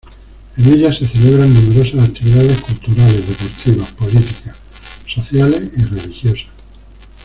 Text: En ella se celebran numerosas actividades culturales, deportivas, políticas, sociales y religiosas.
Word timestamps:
En 0.57 0.65
ella 0.67 0.91
se 0.91 1.05
celebran 1.07 1.53
numerosas 1.53 2.09
actividades 2.09 2.59
culturales, 2.63 3.27
deportivas, 3.27 3.91
políticas, 3.91 4.57
sociales 5.07 5.61
y 5.77 5.83
religiosas. 5.85 6.47